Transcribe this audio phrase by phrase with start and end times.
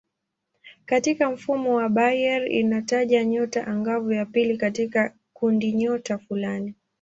[0.85, 6.75] Katika mfumo wa Bayer inataja nyota angavu ya pili katika kundinyota fulani.